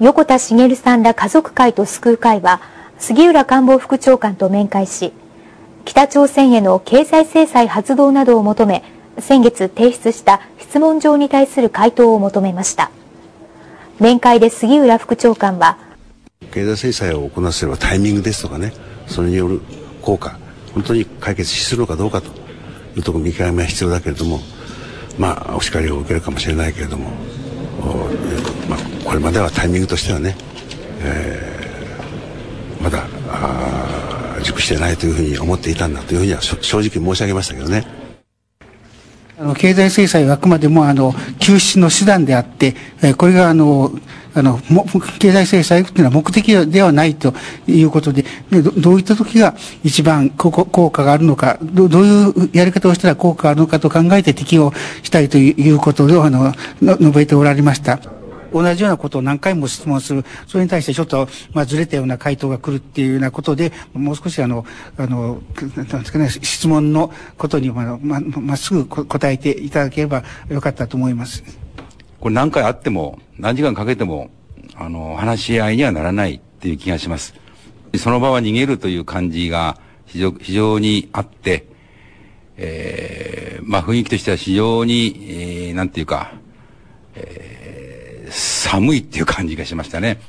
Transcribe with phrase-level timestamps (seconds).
[0.00, 2.60] 横田茂さんら家族会と救う会は、
[2.98, 5.12] 杉浦官房副長官と面会し、
[5.84, 8.84] 北朝鮮への経済制裁発動などを求め、
[9.18, 12.92] 先月提出した質問状に対する回答を求めました。
[13.98, 15.78] 面会で杉浦副長官は、
[16.52, 18.72] 経済制裁を行わせればタイミングですとかね、
[19.08, 19.60] それによる
[20.00, 20.38] 効果、
[20.74, 22.28] 本当に解決するのかどうかと
[22.96, 24.38] いうところ見極めは必要だけれども、
[25.18, 27.10] まあ、お叱りを受けるかもしれないけれども、
[29.18, 30.36] れまではタイミングとしてはね、
[31.02, 33.04] えー、まだ
[34.42, 37.86] 熟してないというふうに思っていたんだというふうには正直申し上げましたけどね。
[39.40, 43.92] あの経済制裁はあくまでもあの救出の手段であって、えこれがあの
[44.34, 44.58] あの
[45.20, 47.34] 経済制裁というのは目的ではないと
[47.68, 50.50] いうことで、どどういった時が一番効
[50.90, 54.72] 果があるのかど、どういうやり方をしたら効果があるのかと考えて適用
[55.04, 58.17] したいということをあの述べておられました。
[58.52, 64.64] 同じようなことを何回も質問する、それに対してちょっと、まあ、ずれたような回答が来るっていうようなことで、もう少しあの、
[64.96, 65.40] あの、
[65.76, 71.42] なんですかね、質問のことに、まあ、ままっすぐ答えていただければよかったと思います。
[72.20, 74.30] これ何回あっても、何時間かけても、
[74.74, 77.34] あの、話し合いにはならないっていう気がします。
[77.96, 81.66] その場は逃げるという感じが非常非常にあって、
[82.56, 86.32] えー、まあ雰囲気としては非常に、えー、なんていうか、
[88.68, 90.20] 寒いっていう感じがしましたね。